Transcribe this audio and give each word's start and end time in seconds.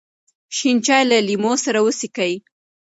شین 0.55 0.77
چای 0.85 1.03
له 1.09 1.17
لیمو 1.27 1.53
سره 1.65 1.79
وڅښئ. 1.85 2.33